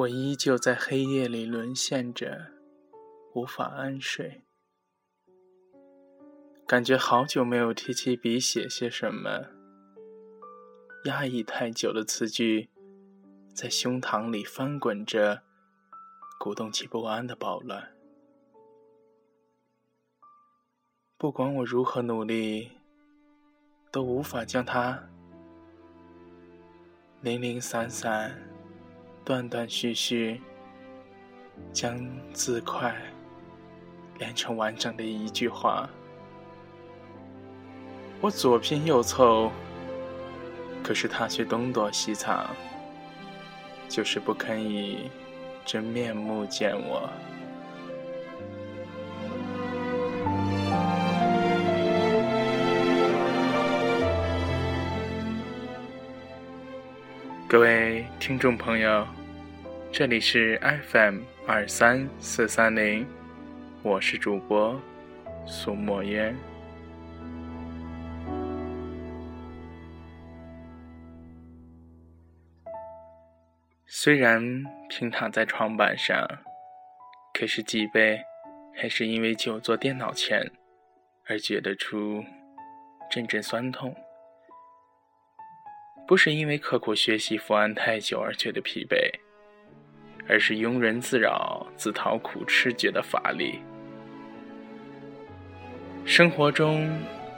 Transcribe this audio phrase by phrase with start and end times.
[0.00, 2.52] 我依旧在黑夜里沦陷着，
[3.34, 4.44] 无法安睡。
[6.66, 9.48] 感觉好久没有提起笔写些什么，
[11.04, 12.70] 压抑太久的词句，
[13.52, 15.42] 在胸膛里翻滚着，
[16.38, 17.92] 鼓动起不安的暴乱。
[21.18, 22.70] 不管我如何努力，
[23.90, 25.10] 都无法将它
[27.20, 28.40] 零零散散、
[29.24, 30.40] 断断续续，
[31.72, 31.98] 将
[32.32, 32.94] 字块
[34.18, 35.88] 连成完整的一句话。
[38.20, 39.50] 我左拼右凑，
[40.82, 42.46] 可是他却东躲西藏，
[43.88, 45.10] 就是不肯以
[45.64, 47.08] 真面目见我。
[57.48, 59.04] 各位听众朋友，
[59.92, 60.56] 这里是
[60.88, 63.04] FM 二三四三零，
[63.82, 64.80] 我是主播
[65.44, 66.34] 苏墨烟。
[73.84, 74.40] 虽然
[74.88, 76.24] 平躺在床板上，
[77.34, 78.22] 可是脊背
[78.72, 80.40] 还是因为久坐电脑前
[81.26, 82.24] 而觉得出
[83.10, 83.92] 阵阵酸痛。
[86.06, 88.96] 不是因为刻苦学习伏案太久而觉得疲惫，
[90.30, 93.58] 而是庸人自扰、自讨苦吃，觉得乏力。
[96.04, 96.88] 生活中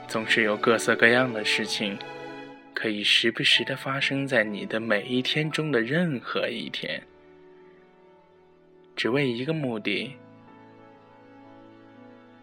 [0.07, 1.97] 总是有各色各样的事情。
[2.75, 7.01] 可以时不时的发生在你的每一天中的任何一天，
[8.95, 10.17] 只为一个目的，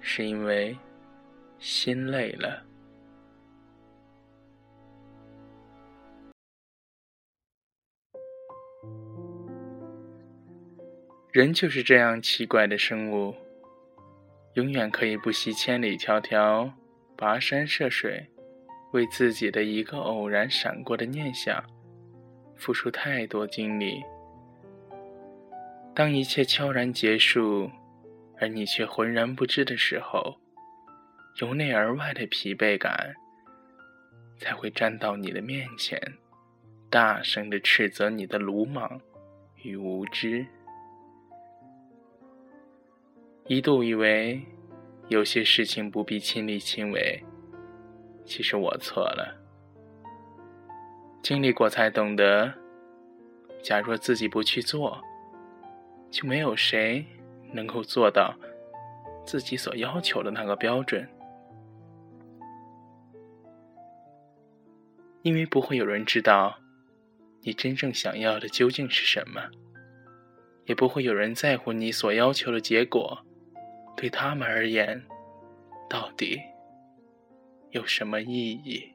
[0.00, 0.74] 是因为
[1.58, 2.62] 心累了。
[11.32, 13.32] 人就是这样奇怪的生物，
[14.54, 16.72] 永远可以不惜千里迢迢，
[17.16, 18.26] 跋山涉水。
[18.92, 21.64] 为自己的一个偶然闪过的念想，
[22.56, 24.02] 付出太多精力。
[25.94, 27.70] 当一切悄然结束，
[28.40, 30.40] 而你却浑然不知的时候，
[31.36, 33.14] 由内而外的疲惫感
[34.36, 35.96] 才会站到你的面前，
[36.90, 39.00] 大声的斥责你的鲁莽
[39.62, 40.44] 与无知。
[43.52, 44.40] 一度以为
[45.08, 47.20] 有些事情不必亲力亲为。
[48.24, 49.36] 其实我错了，
[51.20, 52.54] 经历过才懂得，
[53.60, 55.02] 假若自己不去做，
[56.12, 57.04] 就没有谁
[57.50, 58.36] 能够做到
[59.26, 61.08] 自己所要求的那个标准，
[65.22, 66.56] 因为不会有人知道
[67.40, 69.42] 你真正想要的究竟是什么，
[70.66, 73.26] 也不会有人在乎你所要求的结果，
[73.96, 75.02] 对他们而言，
[75.88, 76.40] 到底。
[77.70, 78.92] 有什么意义？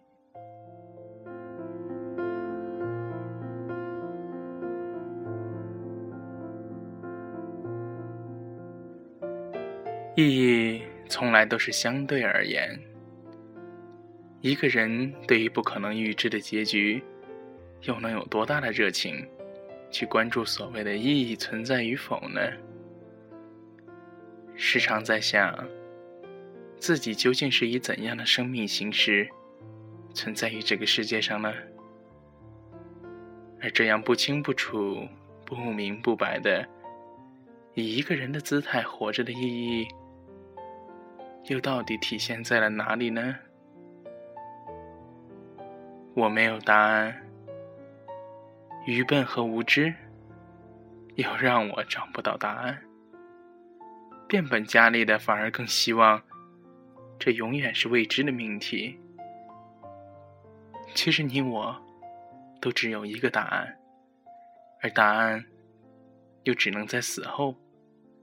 [10.18, 12.78] 意义从来都是相对而言。
[14.42, 17.02] 一个人对于不可能预知的结局，
[17.84, 19.26] 又能有多大的热情，
[19.90, 22.42] 去关注所谓的意义存在与否呢？
[24.56, 25.68] 时常在想。
[26.78, 29.28] 自己究竟是以怎样的生命形式
[30.14, 31.52] 存在于这个世界上呢？
[33.62, 35.08] 而这样不清不楚、
[35.46, 36.68] 不明不白的
[37.74, 39.88] 以一个人的姿态活着的意义，
[41.46, 43.36] 又到底体现在了哪里呢？
[46.14, 47.16] 我没有答案，
[48.86, 49.92] 愚笨和无知
[51.16, 52.80] 又让我找不到答案，
[54.28, 56.22] 变本加厉的反而更希望。
[57.18, 59.00] 这永远是未知的命题。
[60.94, 61.76] 其实你我，
[62.62, 63.78] 都只有一个答案，
[64.82, 65.46] 而答案，
[66.44, 67.56] 又只能在死后，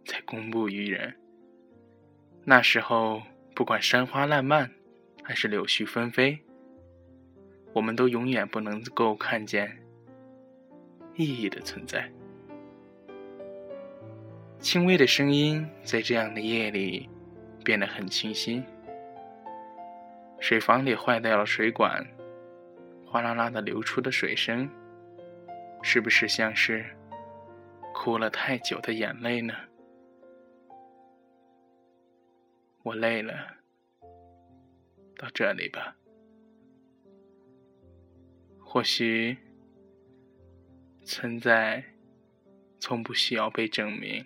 [0.05, 1.17] 才公布于人。
[2.45, 3.23] 那时候，
[3.55, 4.71] 不管山花烂漫，
[5.23, 6.39] 还是柳絮纷飞，
[7.73, 9.79] 我们都永远不能够看见
[11.15, 12.11] 意义的存在。
[14.63, 17.11] 轻微的声音在这样的夜里，
[17.65, 18.65] 变得很清新。
[20.39, 22.07] 水房里坏掉了水管，
[23.05, 24.71] 哗啦啦的流出的水声，
[25.83, 26.87] 是不是像是
[27.93, 29.53] 哭了太久的眼泪呢？
[32.85, 33.35] 我累了，
[35.17, 35.97] 到这里吧。
[38.61, 39.37] 或许
[41.03, 41.83] 存在
[42.79, 44.25] 从不需要被证明。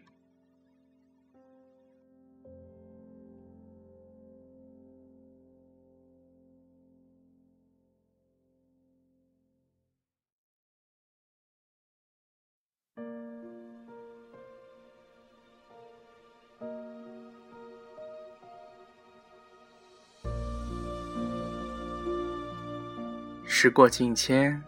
[23.67, 24.63] 时过境迁，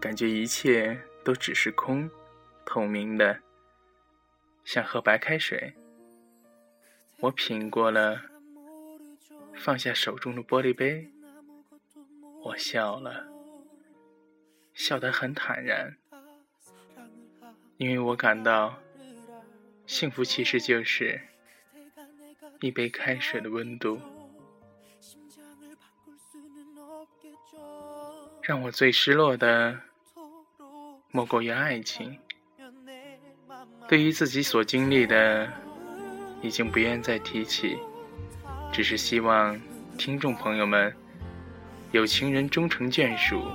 [0.00, 2.10] 感觉一切都只是空，
[2.64, 3.38] 透明的，
[4.64, 5.74] 像喝白开水。
[7.20, 8.20] 我品过了，
[9.54, 11.08] 放下手中的玻璃杯，
[12.42, 13.28] 我笑了，
[14.74, 15.96] 笑得很坦然，
[17.76, 18.76] 因为我感到，
[19.86, 21.20] 幸福其实就是
[22.58, 24.00] 一杯开水的温度。
[28.46, 29.76] 让我最失落的，
[31.10, 32.16] 莫过于爱情。
[33.88, 35.52] 对于自己所经历的，
[36.42, 37.76] 已经不愿再提起，
[38.72, 39.60] 只是希望
[39.98, 40.94] 听众朋友们，
[41.90, 43.50] 有情人终成眷属，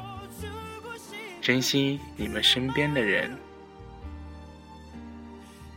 [1.41, 3.33] 珍惜你们身边的人。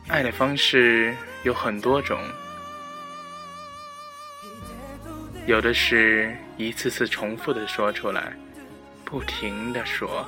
[0.08, 1.14] 爱的方式
[1.44, 2.20] 有很多种，
[5.46, 8.36] 有的是一次次重复的说出来。
[9.14, 10.26] 不停的说，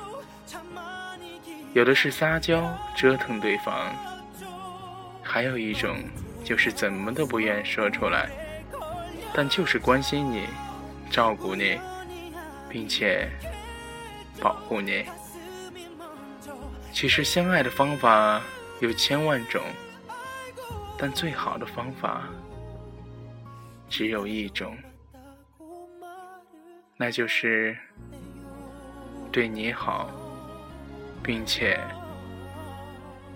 [1.73, 3.93] 有的是撒娇折腾对方，
[5.21, 5.97] 还有一种
[6.41, 8.29] 就是怎么都不愿说出来，
[9.33, 10.45] 但就是关心你、
[11.11, 11.77] 照顾你，
[12.69, 13.29] 并且
[14.39, 15.03] 保护你。
[16.93, 18.41] 其实相爱的方法
[18.79, 19.61] 有千万种，
[20.97, 22.21] 但最好的方法
[23.89, 24.77] 只有一种，
[26.95, 27.77] 那就是。
[29.31, 30.09] 对你好，
[31.21, 31.79] 并且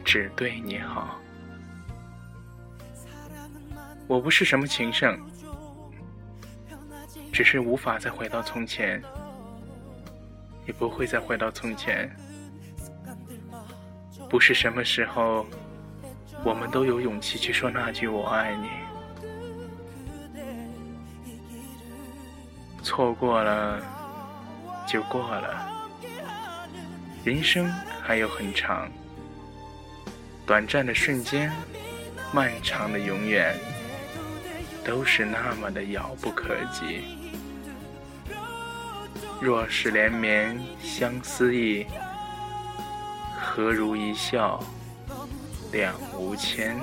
[0.03, 1.19] 只对你好。
[4.07, 5.19] 我不是什么情圣，
[7.31, 9.01] 只是无法再回到从前，
[10.65, 12.09] 也不会再回到从前。
[14.29, 15.45] 不是什么时候，
[16.43, 18.69] 我们都有勇气去说那句“我爱你”。
[22.83, 23.79] 错过了，
[24.87, 25.70] 就过了。
[27.23, 27.71] 人生
[28.01, 28.89] 还有很长，
[30.43, 31.51] 短暂的瞬间，
[32.33, 33.55] 漫长的永远，
[34.83, 37.03] 都是那么的遥不可及。
[39.39, 41.85] 若是连绵相思意，
[43.39, 44.63] 何如一笑
[45.71, 46.75] 两无牵？